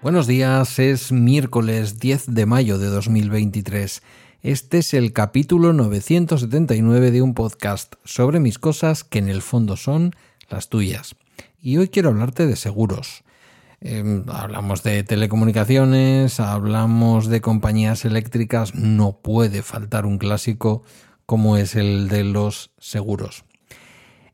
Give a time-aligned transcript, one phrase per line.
[0.00, 4.02] Buenos días, es miércoles 10 de mayo de 2023.
[4.42, 9.76] Este es el capítulo 979 de un podcast sobre mis cosas que en el fondo
[9.76, 10.12] son
[10.48, 11.16] las tuyas.
[11.66, 13.24] Y hoy quiero hablarte de seguros.
[13.80, 20.84] Em, hablamos de telecomunicaciones, hablamos de compañías eléctricas, no puede faltar un clásico
[21.26, 23.44] como es el de los seguros.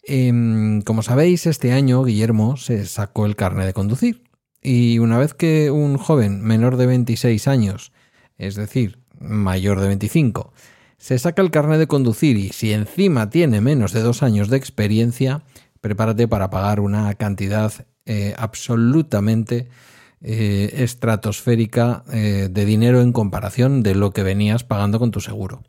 [0.04, 4.24] Em, como sabéis, este año Guillermo se sacó el carnet de conducir.
[4.60, 7.92] Y una vez que un joven menor de 26 años,
[8.36, 10.52] es decir, mayor de 25,
[10.98, 14.58] se saca el carnet de conducir y si encima tiene menos de dos años de
[14.58, 15.42] experiencia,
[15.82, 17.72] prepárate para pagar una cantidad
[18.06, 19.68] eh, absolutamente
[20.22, 25.62] eh, estratosférica eh, de dinero en comparación de lo que venías pagando con tu seguro.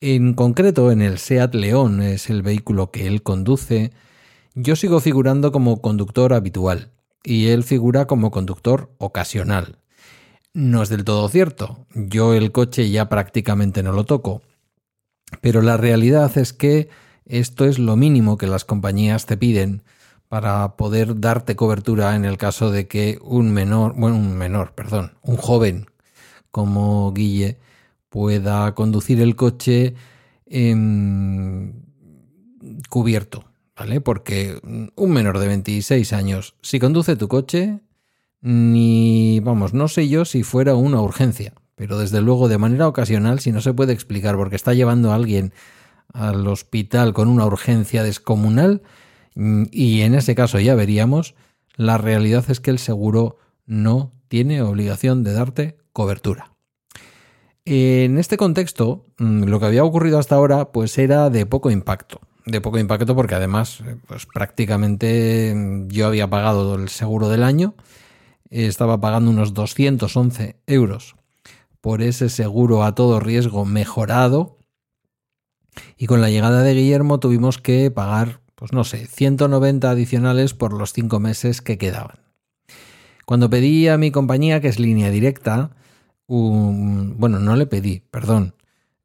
[0.00, 3.92] En concreto, en el SEAT León, es el vehículo que él conduce,
[4.54, 6.90] yo sigo figurando como conductor habitual
[7.22, 9.78] y él figura como conductor ocasional.
[10.52, 11.86] No es del todo cierto.
[11.94, 14.42] Yo el coche ya prácticamente no lo toco.
[15.40, 16.88] Pero la realidad es que
[17.30, 19.82] esto es lo mínimo que las compañías te piden
[20.28, 25.12] para poder darte cobertura en el caso de que un menor, bueno, un menor, perdón,
[25.22, 25.86] un joven
[26.50, 27.58] como Guille
[28.08, 29.94] pueda conducir el coche
[32.88, 33.44] cubierto,
[33.76, 34.00] ¿vale?
[34.00, 34.60] Porque
[34.96, 37.80] un menor de 26 años, si conduce tu coche,
[38.40, 43.40] ni, vamos, no sé yo si fuera una urgencia, pero desde luego de manera ocasional,
[43.40, 45.52] si no se puede explicar porque está llevando a alguien
[46.12, 48.82] al hospital con una urgencia descomunal,
[49.34, 51.34] mm, y en ese caso ya veríamos,
[51.76, 56.52] la realidad es que el seguro no tiene obligación de darte cobertura.
[57.64, 62.20] En este contexto, mm, lo que había ocurrido hasta ahora, pues era de poco impacto.
[62.46, 67.42] De poco impacto porque además, eh, pues prácticamente mm, yo había pagado el seguro del
[67.42, 67.74] año
[68.50, 71.14] estaba pagando unos 211 euros
[71.80, 74.58] por ese seguro a todo riesgo mejorado.
[75.96, 80.72] Y con la llegada de Guillermo tuvimos que pagar, pues no sé, 190 adicionales por
[80.72, 82.18] los cinco meses que quedaban.
[83.26, 85.70] Cuando pedí a mi compañía, que es línea directa,
[86.26, 88.54] bueno, no le pedí, perdón.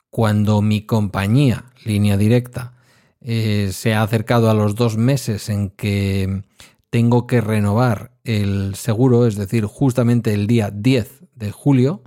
[0.09, 2.74] Cuando mi compañía, línea directa,
[3.22, 6.44] eh, se ha acercado a los dos meses en que
[6.90, 12.04] tengo que renovar el seguro, es decir, justamente el día 10 de julio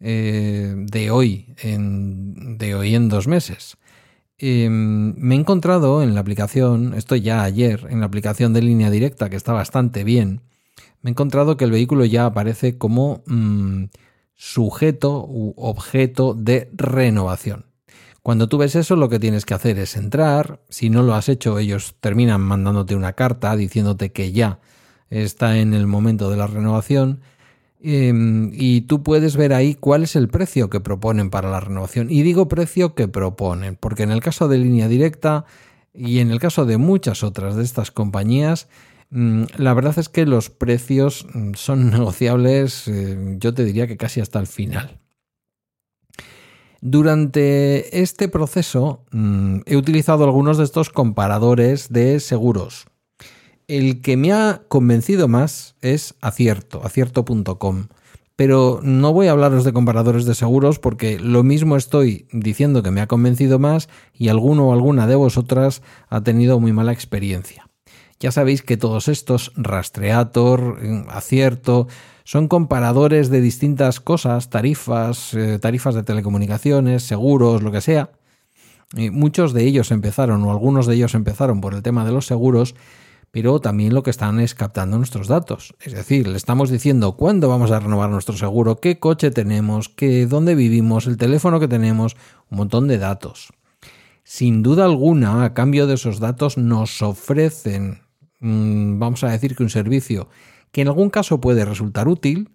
[0.00, 3.76] eh, de hoy, de hoy en dos meses.
[4.38, 8.90] Em, me he encontrado en la aplicación, esto ya ayer, en la aplicación de línea
[8.90, 10.42] directa, que está bastante bien,
[11.02, 13.84] me he encontrado que el vehículo ya aparece como mm,
[14.34, 17.66] sujeto u objeto de renovación.
[18.22, 20.62] Cuando tú ves eso, lo que tienes que hacer es entrar.
[20.70, 24.60] Si no lo has hecho, ellos terminan mandándote una carta diciéndote que ya
[25.10, 27.20] está en el momento de la renovación.
[27.86, 32.10] Em, y tú puedes ver ahí cuál es el precio que proponen para la renovación.
[32.10, 35.44] Y digo precio que proponen, porque en el caso de línea directa
[35.92, 38.68] y en el caso de muchas otras de estas compañías,
[39.10, 43.98] mm, la verdad es que los precios mm, son negociables, eh, yo te diría que
[43.98, 44.98] casi hasta el final.
[46.80, 52.86] Durante este proceso mm, he utilizado algunos de estos comparadores de seguros.
[53.66, 57.86] El que me ha convencido más es Acierto, acierto.com.
[58.36, 62.90] Pero no voy a hablaros de comparadores de seguros porque lo mismo estoy diciendo que
[62.90, 67.68] me ha convencido más y alguno o alguna de vosotras ha tenido muy mala experiencia.
[68.18, 71.86] Ya sabéis que todos estos, Rastreator, Acierto,
[72.24, 78.10] son comparadores de distintas cosas, tarifas, eh, tarifas de telecomunicaciones, seguros, lo que sea.
[79.10, 82.74] muchos de ellos empezaron, o algunos de ellos empezaron por el tema de los seguros,
[83.34, 85.74] pero también lo que están es captando nuestros datos.
[85.80, 90.26] Es decir, le estamos diciendo cuándo vamos a renovar nuestro seguro, qué coche tenemos, qué,
[90.26, 92.14] dónde vivimos, el teléfono que tenemos,
[92.48, 93.52] un montón de datos.
[94.22, 98.02] Sin duda alguna, a cambio de esos datos, nos ofrecen,
[98.38, 100.28] mm, vamos a decir que un servicio
[100.70, 102.50] que en algún caso puede resultar útil,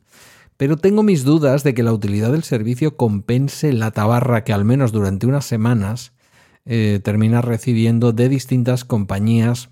[0.55, 4.63] pero tengo mis dudas de que la utilidad del servicio compense la tabarra que al
[4.63, 6.13] menos durante unas semanas
[6.63, 9.71] eh, termina recibiendo de distintas compañías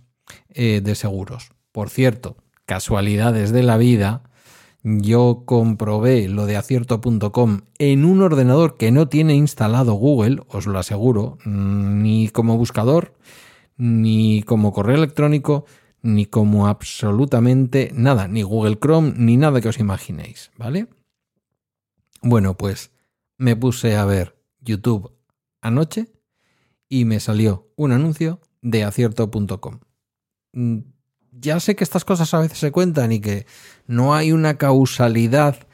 [0.50, 1.52] eh, de seguros.
[1.72, 4.24] Por cierto, casualidades de la vida,
[4.84, 10.80] yo comprobé lo de acierto.com en un ordenador que no tiene instalado Google, os lo
[10.80, 13.14] aseguro, ni como buscador,
[13.76, 15.66] ni como correo electrónico,
[16.02, 20.88] ni como absolutamente nada, ni Google Chrome, ni nada que os imaginéis, ¿vale?
[22.22, 22.92] Bueno, pues
[23.38, 25.12] me puse a ver YouTube
[25.62, 26.08] anoche
[26.90, 29.80] y me salió un anuncio de acierto.com.
[30.58, 30.80] Mm,
[31.40, 33.46] ya sé que estas cosas a veces se cuentan y que
[33.86, 35.68] no hay una causalidad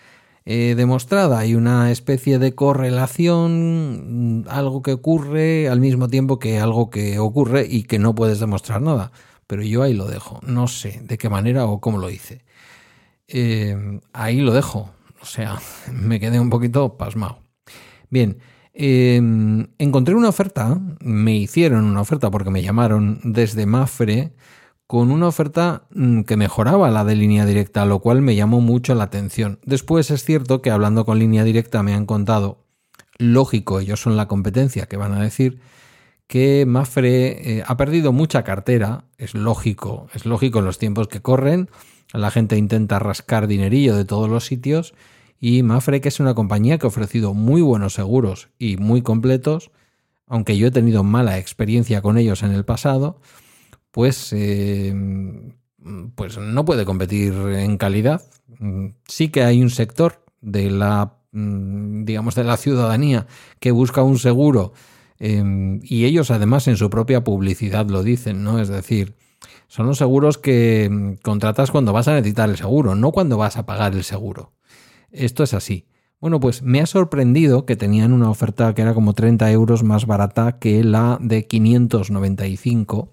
[0.46, 6.60] eh, demostrada, hay una especie de correlación, mm, algo que ocurre al mismo tiempo que
[6.60, 9.14] algo que ocurre y que no puedes demostrar nada.
[9.48, 12.44] Pero yo ahí lo dejo, no sé de qué manera o cómo lo hice.
[13.28, 14.92] Eh, ahí lo dejo,
[15.22, 15.60] o sea,
[15.94, 17.40] me quedé un poquito pasmado.
[18.10, 18.38] Bien,
[18.74, 24.34] em, encontré una oferta, me hicieron una oferta porque me llamaron desde Mafre
[24.88, 28.96] con una oferta mm, que mejoraba la de línea directa, lo cual me llamó mucho
[28.96, 29.60] la atención.
[29.66, 32.66] Después es cierto que hablando con línea directa me han contado,
[33.18, 35.60] lógico, ellos son la competencia que van a decir,
[36.28, 41.22] que Mafre eh, ha perdido mucha cartera, es lógico, es lógico en los tiempos que
[41.22, 41.70] corren,
[42.14, 44.94] la gente intenta rascar dinerillo de todos los sitios.
[45.40, 49.72] Y Mafre que es una compañía que ha ofrecido muy buenos seguros y muy completos,
[50.28, 53.20] aunque yo he tenido mala experiencia con ellos en el pasado,
[53.94, 54.92] pues, eh,
[56.16, 58.24] pues no puede competir en calidad.
[59.08, 63.28] Sí que hay un sector de la, digamos, de la ciudadanía
[63.60, 64.74] que busca un seguro
[65.20, 68.60] em, y ellos además en su propia publicidad lo dicen, ¿no?
[68.60, 69.16] Es decir,
[69.68, 73.68] son los seguros que contratas cuando vas a necesitar el seguro, no cuando vas a
[73.68, 74.54] pagar el seguro.
[75.12, 75.86] Esto es así.
[76.20, 80.08] Bueno, pues me ha sorprendido que tenían una oferta que era como 30 euros más
[80.08, 83.12] barata que la de 595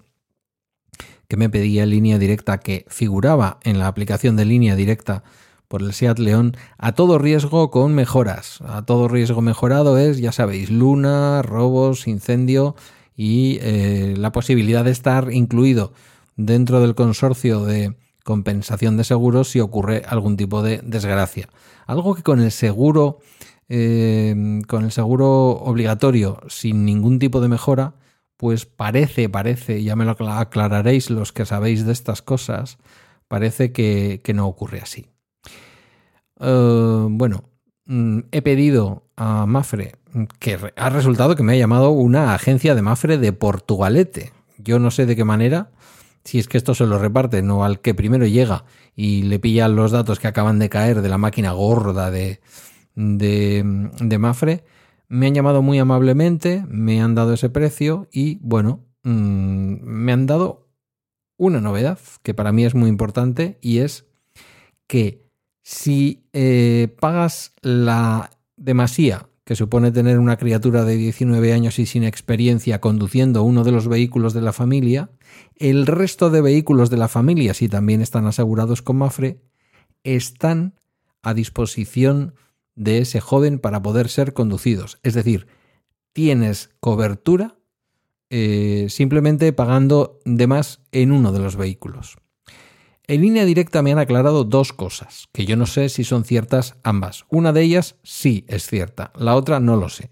[1.31, 5.23] que me pedía línea directa que figuraba en la aplicación de línea directa
[5.69, 8.59] por el SEAT León a todo riesgo con mejoras.
[8.67, 12.75] A todo riesgo mejorado es, ya sabéis, luna, robos, incendio
[13.15, 15.93] y eh, la posibilidad de estar incluido
[16.35, 17.95] dentro del consorcio de
[18.25, 21.47] compensación de seguros si ocurre algún tipo de desgracia.
[21.87, 23.19] Algo que con el seguro,
[23.69, 24.35] eh,
[24.67, 27.93] con el seguro obligatorio, sin ningún tipo de mejora,
[28.41, 32.79] pues parece, parece, ya me lo aclararéis los que sabéis de estas cosas,
[33.27, 35.05] parece que, no ocurre así.
[36.39, 37.43] Eh, bueno,
[37.85, 39.91] mm, he pedido a Mafre,
[40.39, 44.33] que ha resultado que me ha llamado una agencia de Mafre de Portugalete.
[44.57, 45.69] Yo no sé de qué manera,
[46.23, 48.65] si es que esto se lo reparte, no al que primero llega
[48.95, 52.41] y le pillan los datos que acaban de caer de la máquina gorda de,
[52.95, 54.63] de, de Mafre,
[55.11, 60.25] me han llamado muy amablemente, me han dado ese precio y bueno, mm, me han
[60.25, 60.69] dado
[61.37, 64.05] una novedad que para mí es muy importante y es
[64.87, 65.27] que
[65.63, 72.05] si eh, pagas la demasía que supone tener una criatura de 19 años y sin
[72.05, 75.09] experiencia conduciendo uno de los vehículos de la familia,
[75.57, 79.41] el resto de vehículos de la familia, si también están asegurados con Mafre,
[80.05, 80.75] están
[81.21, 82.33] a disposición
[82.75, 84.99] de ese joven para poder ser conducidos.
[85.03, 85.47] Es decir,
[86.13, 87.57] tienes cobertura
[88.29, 92.17] eh, simplemente pagando de más en uno de los vehículos.
[93.07, 96.75] En línea directa me han aclarado dos cosas, que yo no sé si son ciertas
[96.83, 97.25] ambas.
[97.29, 100.11] Una de ellas sí es cierta, la otra no lo sé.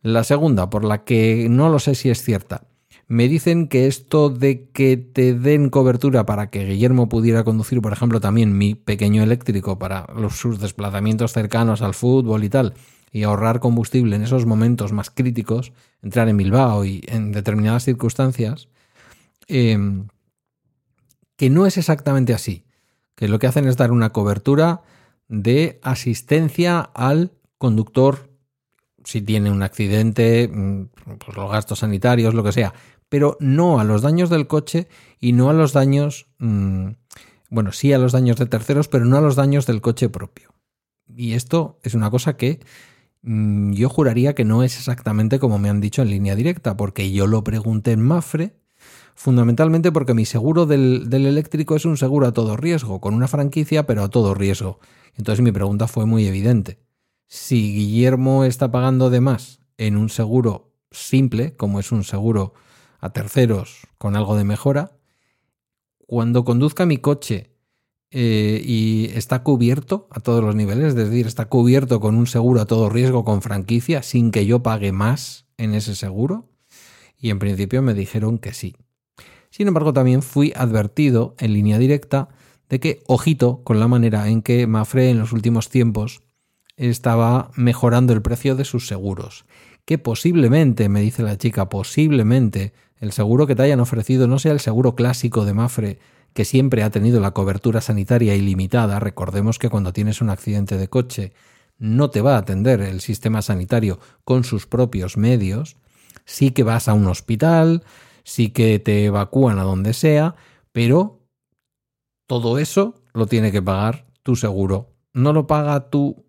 [0.00, 2.66] La segunda, por la que no lo sé si es cierta,
[3.14, 7.92] me dicen que esto de que te den cobertura para que Guillermo pudiera conducir, por
[7.92, 12.74] ejemplo, también mi pequeño eléctrico para los, sus desplazamientos cercanos al fútbol y tal,
[13.12, 18.68] y ahorrar combustible en esos momentos más críticos, entrar en Bilbao y en determinadas circunstancias,
[19.46, 20.08] em,
[21.36, 22.64] que no es exactamente así,
[23.14, 24.82] que lo que hacen es dar una cobertura
[25.28, 28.34] de asistencia al conductor
[29.04, 32.72] si tiene un accidente, mm, pues los gastos sanitarios, lo que sea,
[33.14, 34.88] pero no a los daños del coche
[35.20, 36.88] y no a los daños, mm,
[37.48, 40.52] bueno, sí a los daños de terceros, pero no a los daños del coche propio.
[41.06, 42.58] Y esto es una cosa que
[43.22, 47.12] mm, yo juraría que no es exactamente como me han dicho en línea directa, porque
[47.12, 48.56] yo lo pregunté en Mafre,
[49.14, 53.28] fundamentalmente porque mi seguro del, del eléctrico es un seguro a todo riesgo, con una
[53.28, 54.80] franquicia, pero a todo riesgo.
[55.16, 56.80] Entonces mi pregunta fue muy evidente.
[57.28, 62.54] Si Guillermo está pagando de más en un seguro simple, como es un seguro
[63.04, 64.96] a terceros con algo de mejora,
[66.06, 67.50] cuando conduzca mi coche
[68.10, 72.62] eh, y está cubierto a todos los niveles, es decir, está cubierto con un seguro
[72.62, 76.48] a todo riesgo con franquicia sin que yo pague más en ese seguro,
[77.18, 78.74] y en principio me dijeron que sí.
[79.50, 82.30] Sin embargo, también fui advertido en línea directa
[82.70, 86.22] de que, ojito con la manera en que Mafre en los últimos tiempos
[86.78, 89.44] estaba mejorando el precio de sus seguros.
[89.84, 94.52] Que posiblemente, me dice la chica, posiblemente el seguro que te hayan ofrecido no sea
[94.52, 95.98] el seguro clásico de Mafre
[96.32, 100.88] que siempre ha tenido la cobertura sanitaria ilimitada, recordemos que cuando tienes un accidente de
[100.88, 101.32] coche
[101.78, 105.76] no te va a atender el sistema sanitario con sus propios medios,
[106.24, 107.84] sí que vas a un hospital,
[108.24, 110.34] sí que te evacúan a donde sea,
[110.72, 111.20] pero
[112.26, 114.90] todo eso lo tiene que pagar tu seguro.
[115.12, 116.24] No lo paga tu,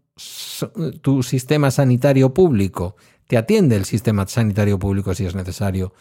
[1.02, 2.96] tu sistema sanitario público.
[3.28, 5.94] Te atiende el sistema sanitario público si es necesario,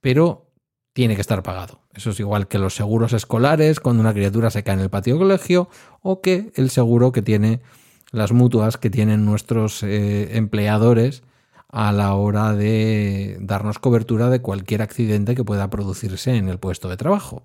[0.00, 0.46] pero
[0.92, 1.80] tiene que estar pagado.
[1.94, 5.18] Eso es igual que los seguros escolares cuando una criatura se cae en el patio
[5.18, 5.68] colegio
[6.02, 7.60] o que el seguro que tiene
[8.12, 11.22] las mutuas que tienen nuestros eh, empleadores
[11.68, 16.88] a la hora de darnos cobertura de cualquier accidente que pueda producirse en el puesto
[16.88, 17.42] de trabajo.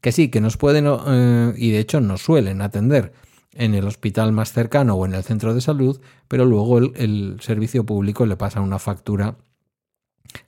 [0.00, 3.12] Que sí, que nos pueden, eh, y de hecho nos suelen atender
[3.56, 7.84] en el hospital más cercano o en el centro de salud, pero luego el, servicio
[7.84, 9.36] público le pasa una factura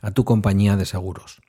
[0.02, 1.40] a tu compañía de seguros.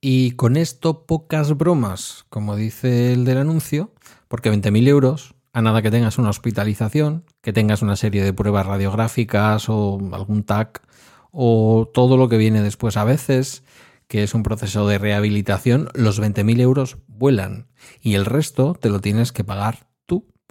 [0.00, 3.92] Y con esto pocas bromas, como dice el del anuncio,
[4.28, 8.66] porque 20.000 euros, a nada que tengas una hospitalización, que tengas una serie de pruebas
[8.66, 10.82] radiográficas o algún TAC,
[11.30, 13.62] o todo lo que viene después a veces,
[14.08, 17.68] que es un proceso de rehabilitación, los 20.000 euros vuelan
[18.02, 19.91] y el resto te lo tienes que pagar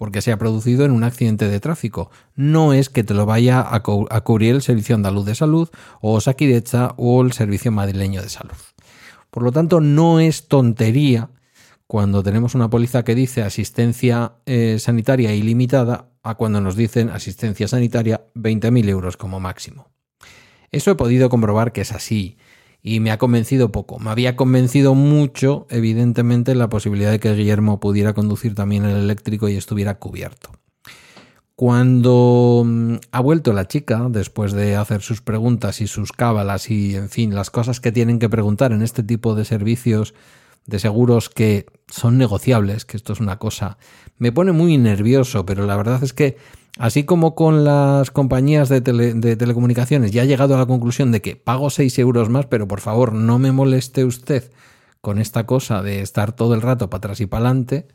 [0.02, 2.10] porque se ha producido en un accidente de tráfico.
[2.34, 5.68] No es que te lo vaya a, cubrir el Servicio Andaluz de Salud
[6.00, 8.56] o Saquidecha o el Servicio Madrileño de Salud.
[9.30, 11.30] Por lo tanto, no es tontería
[11.86, 17.68] cuando tenemos una póliza que dice asistencia eh, sanitaria ilimitada a cuando nos dicen asistencia
[17.68, 19.92] sanitaria 20.000 euros como máximo.
[20.72, 22.38] Eso he podido comprobar que es así
[22.82, 23.98] y me ha convencido poco.
[24.00, 29.48] Me había convencido mucho, evidentemente, la posibilidad de que Guillermo pudiera conducir también el eléctrico
[29.48, 30.50] y estuviera cubierto.
[31.54, 36.96] Cuando mm, ha vuelto la chica, después de hacer sus preguntas y sus cábalas y,
[36.96, 40.14] en fin, las cosas que tienen que preguntar en este tipo de servicios
[40.66, 43.78] de seguros que son negociables, que esto es una cosa,
[44.18, 46.36] me pone muy nervioso, pero la verdad es que
[46.78, 51.36] Así como con las compañías de, telecomunicaciones ya ha llegado a la conclusión de que
[51.36, 54.50] pago 6 euros más, pero por favor no me moleste usted
[55.02, 57.88] con esta cosa de estar todo el rato para atrás y para adelante.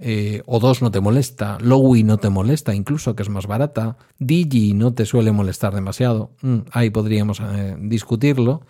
[0.00, 3.96] Eh, o dos no te molesta, Lowy no te molesta, incluso que es más barata,
[4.20, 8.64] Digi no te suele molestar demasiado, mm, ahí podríamos eh, discutirlo.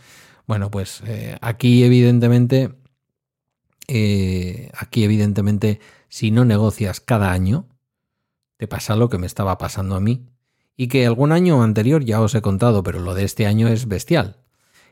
[0.47, 2.71] Bueno, pues eh, aquí evidentemente,
[3.87, 7.66] aquí evidentemente, si no negocias cada año,
[8.58, 10.26] te pasa lo que me estaba pasando a mí,
[10.76, 13.88] y que algún año anterior ya os he contado, pero lo de este año es
[13.88, 14.36] bestial.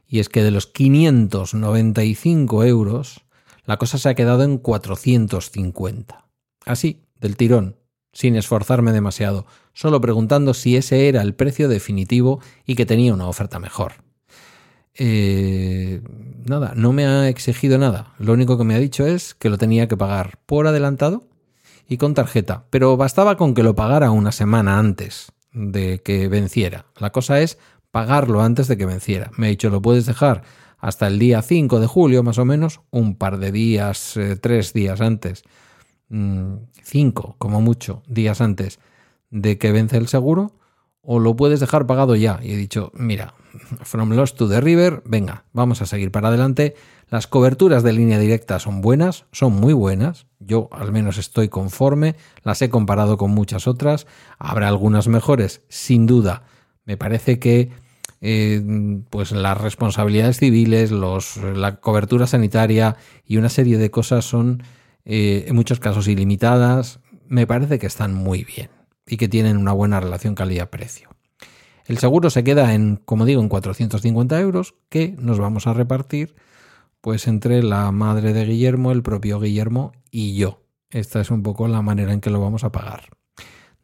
[0.09, 3.21] Y es que de los 595 euros,
[3.65, 6.27] la cosa se ha quedado en 450.
[6.65, 7.77] Así, del tirón,
[8.13, 13.27] sin esforzarme demasiado, solo preguntando si ese era el precio definitivo y que tenía una
[13.27, 13.95] oferta mejor.
[14.95, 16.03] Eh,
[16.45, 18.15] nada, no me ha exigido nada.
[18.19, 21.25] Lo único que me ha dicho es que lo tenía que pagar por adelantado
[21.89, 26.87] y con tarjeta, pero bastaba con que lo pagara una semana antes de que venciera.
[26.99, 27.59] La cosa es
[27.91, 29.31] pagarlo antes de que venciera.
[29.37, 30.43] Me ha dicho, lo puedes dejar
[30.79, 34.73] hasta el día 5 de julio, más o menos, un par de días, eh, tres
[34.73, 35.45] días antes,
[36.09, 38.79] mm, cinco como mucho días antes
[39.31, 40.53] de que vence el seguro,
[41.01, 42.41] o lo puedes dejar pagado ya.
[42.43, 43.35] Y he dicho, mira,
[43.83, 46.75] from Lost to the River, venga, vamos a seguir para adelante.
[47.09, 50.27] Las coberturas de línea directa son buenas, son muy buenas.
[50.41, 54.09] Yo al menos estoy conforme, las he comparado con muchas otras.
[54.39, 56.43] Habrá algunas mejores, sin duda.
[56.85, 57.71] Me parece que
[58.21, 58.61] eh,
[59.09, 64.65] pues las responsabilidades civiles, la cobertura sanitaria y una serie de cosas son
[65.05, 66.99] eh, en muchos casos ilimitadas.
[67.29, 68.71] Me parece que están muy bien
[69.07, 71.11] y que tienen una buena relación calidad-precio.
[71.85, 76.35] El seguro se queda en, como digo, en 450 euros que nos vamos a repartir
[77.07, 80.65] pues entre la madre de Guillermo, el propio Guillermo y yo.
[80.91, 83.11] Esta es un poco la manera en que lo vamos a pagar.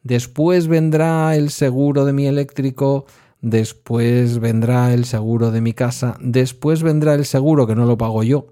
[0.01, 3.05] Después vendrá el seguro de mi eléctrico,
[3.39, 8.23] después vendrá el seguro de mi casa, después vendrá el seguro que no lo pago
[8.23, 8.47] yo,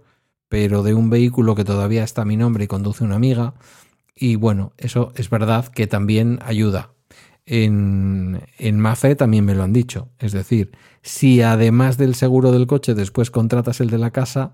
[0.47, 3.55] pero de un vehículo que todavía está a mi nombre y conduce una amiga.
[4.15, 6.91] Y bueno, eso es verdad que también ayuda.
[7.45, 8.83] En, en
[9.17, 10.09] también me lo han dicho.
[10.19, 10.71] Es decir,
[11.01, 14.53] si además del seguro del coche después contratas el de la casa,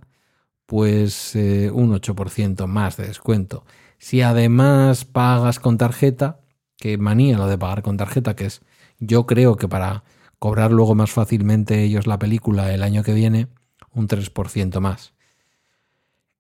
[0.66, 3.66] pues eh, un 8% más de descuento.
[3.98, 6.40] Si además pagas con tarjeta,
[6.78, 8.62] que manía lo de pagar con tarjeta, que es
[9.00, 10.04] yo creo que para
[10.40, 13.48] cobrar luego más fácilmente ellos la película el año que viene,
[13.94, 15.14] un 3% más.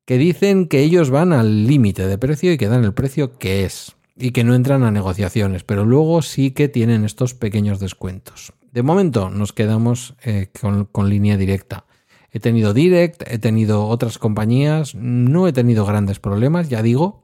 [0.06, 3.66] Que dicen que ellos van al límite de precio y que dan el precio que
[3.66, 8.54] es y que no entran a negociaciones, pero luego sí que tienen estos pequeños descuentos.
[8.72, 10.50] De momento nos quedamos eh,
[10.92, 11.86] con línea directa.
[12.38, 17.24] He tenido Direct, he tenido otras compañías, no he tenido grandes problemas, ya digo.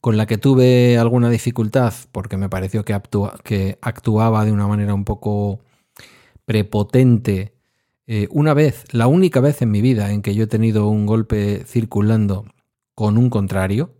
[0.00, 5.04] Con la que tuve alguna dificultad porque me pareció que, actuaba de una manera un
[5.04, 5.60] poco
[6.44, 7.54] prepotente.
[8.06, 11.04] Eh, una vez, la única vez en mi vida en que yo he tenido un
[11.04, 12.46] golpe circulando
[12.94, 13.94] con un contrario,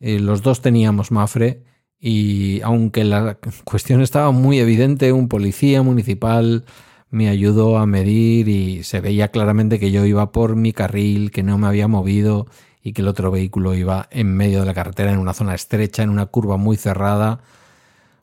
[0.00, 1.62] eh, los dos teníamos Mafre
[1.98, 6.64] y aunque la cuestión estaba muy evidente, un policía municipal
[7.10, 11.44] me ayudó a medir y se veía claramente que yo iba por mi carril, que
[11.44, 12.46] no me había movido
[12.82, 16.02] y que el otro vehículo iba en medio de la carretera, en una zona estrecha,
[16.02, 17.40] en una curva muy cerrada.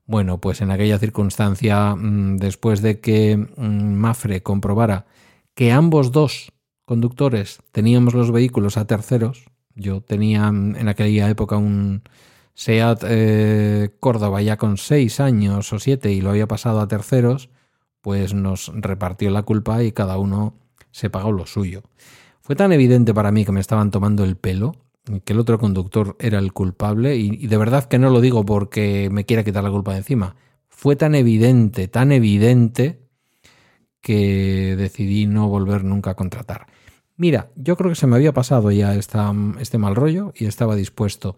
[0.05, 5.05] Bueno, pues en aquella circunstancia, mm, después de que mm, Mafre comprobara
[5.55, 6.51] que ambos dos
[6.85, 12.03] conductores teníamos los vehículos a terceros, yo tenía en aquella época un
[12.53, 17.49] SEAT eh, Córdoba ya con seis años o siete y lo había pasado a terceros,
[18.01, 20.55] pues nos repartió la culpa y cada uno
[20.91, 21.83] se pagó lo suyo.
[22.41, 24.75] Fue tan evidente para mí que me estaban tomando el pelo,
[25.23, 29.09] que el otro conductor era el culpable, y, de verdad que no lo digo porque
[29.11, 30.35] me quiera quitar la culpa de encima.
[30.67, 32.99] Fue tan evidente, tan evidente,
[34.01, 36.67] que decidí no volver nunca a contratar.
[37.21, 41.37] Mira, yo creo que se me había pasado ya este mal rollo y estaba dispuesto,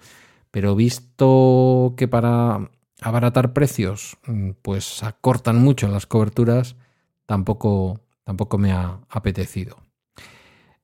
[0.50, 2.72] pero visto que para
[3.02, 6.78] abaratar precios, mm, pues acortan mucho las coberturas,
[7.26, 9.76] tampoco, tampoco me ha apetecido.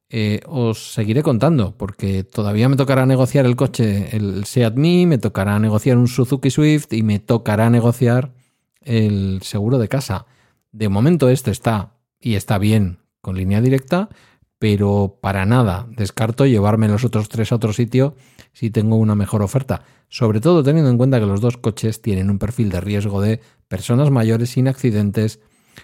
[0.10, 5.60] Eh, os seguiré contando, porque todavía me tocará negociar el coche, el Seat me tocará
[5.60, 8.34] negociar un Suzuki Swift y me tocará negociar
[8.82, 10.25] el seguro de casa.
[10.74, 14.10] De momento este está y está bien con línea directa,
[14.59, 18.15] pero para nada descarto llevarme los otros tres a otro sitio
[18.53, 22.29] si tengo una mejor oferta sobre todo teniendo en cuenta que los dos coches tienen
[22.29, 25.39] un perfil de riesgo de personas mayores sin accidentes,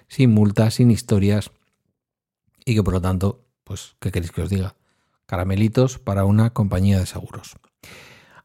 [0.08, 1.52] sin multas, sin historias
[2.66, 4.76] y que por lo tanto, pues, ¿qué queréis que os diga?
[5.28, 7.56] Caramelitos para una compañía de seguros.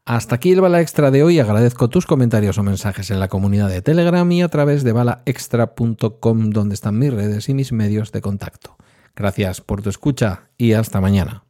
[0.05, 1.39] Hasta aquí el Bala Extra de hoy.
[1.39, 6.49] Agradezco tus comentarios o mensajes en la comunidad de Telegram y a través de balaextra.com
[6.51, 8.77] donde están mis redes y mis medios de contacto.
[9.15, 11.43] Gracias por tu escucha y hasta mañana.